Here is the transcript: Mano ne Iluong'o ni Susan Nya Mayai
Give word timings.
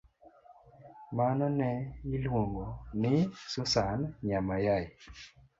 Mano 1.17 1.45
ne 1.59 1.71
Iluong'o 2.15 2.67
ni 3.01 3.13
Susan 3.51 3.99
Nya 4.25 4.39
Mayai 4.47 4.87